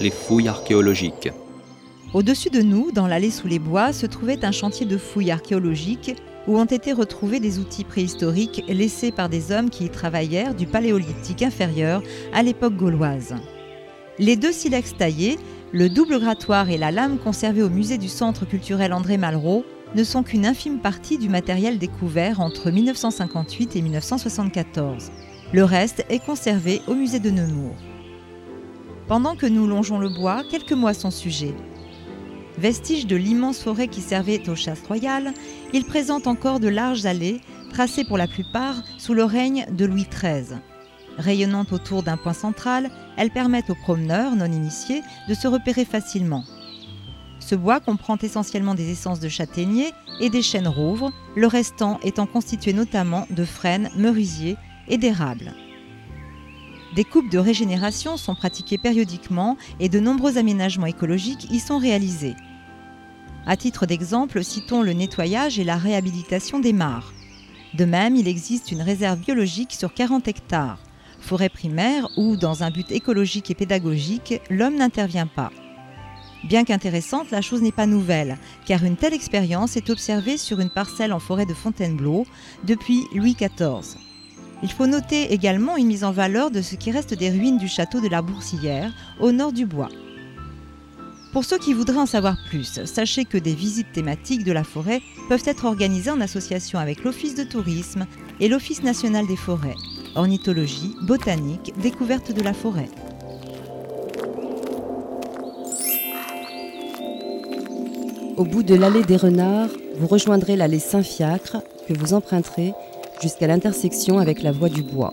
[0.00, 1.30] les fouilles archéologiques.
[2.14, 6.16] Au-dessus de nous, dans l'allée sous les bois, se trouvait un chantier de fouilles archéologiques
[6.46, 10.66] où ont été retrouvés des outils préhistoriques laissés par des hommes qui y travaillèrent du
[10.66, 13.34] paléolithique inférieur à l'époque gauloise.
[14.18, 15.38] Les deux silex taillés,
[15.72, 20.04] le double grattoir et la lame conservée au musée du Centre culturel André Malraux ne
[20.04, 25.10] sont qu'une infime partie du matériel découvert entre 1958 et 1974.
[25.52, 27.76] Le reste est conservé au musée de Nemours.
[29.08, 31.54] Pendant que nous longeons le bois, quelques mots à son sujet.
[32.58, 35.32] Vestige de l'immense forêt qui servait aux chasses royales,
[35.72, 40.08] il présente encore de larges allées, tracées pour la plupart sous le règne de Louis
[40.10, 40.58] XIII.
[41.18, 46.44] Rayonnant autour d'un point central, elles permettent aux promeneurs non initiés de se repérer facilement.
[47.38, 52.26] Ce bois comprend essentiellement des essences de châtaignier et des chênes rouvres, le restant étant
[52.26, 54.56] constitué notamment de frênes, merisiers
[54.88, 55.54] et d'érables.
[56.94, 62.36] Des coupes de régénération sont pratiquées périodiquement et de nombreux aménagements écologiques y sont réalisés.
[63.46, 67.12] À titre d'exemple, citons le nettoyage et la réhabilitation des mares.
[67.74, 70.78] De même, il existe une réserve biologique sur 40 hectares,
[71.20, 75.50] forêt primaire où, dans un but écologique et pédagogique, l'homme n'intervient pas.
[76.44, 80.70] Bien qu'intéressante, la chose n'est pas nouvelle, car une telle expérience est observée sur une
[80.70, 82.26] parcelle en forêt de Fontainebleau
[82.64, 83.96] depuis Louis XIV.
[84.62, 87.68] Il faut noter également une mise en valeur de ce qui reste des ruines du
[87.68, 89.88] château de la Boursière, au nord du bois.
[91.32, 95.02] Pour ceux qui voudraient en savoir plus, sachez que des visites thématiques de la forêt
[95.28, 98.06] peuvent être organisées en association avec l'Office de tourisme
[98.40, 99.74] et l'Office national des forêts,
[100.14, 102.88] ornithologie, botanique, découverte de la forêt.
[108.38, 112.72] Au bout de l'allée des Renards, vous rejoindrez l'allée Saint-Fiacre que vous emprunterez
[113.20, 115.12] jusqu'à l'intersection avec la voie du bois.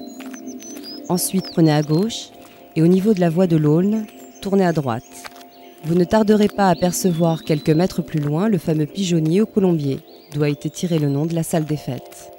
[1.09, 2.29] Ensuite, prenez à gauche
[2.75, 4.05] et au niveau de la voie de l'Aulne,
[4.41, 5.03] tournez à droite.
[5.85, 9.99] Vous ne tarderez pas à apercevoir quelques mètres plus loin le fameux pigeonnier au colombier,
[10.33, 12.31] d'où a été tiré le nom de la salle des fêtes.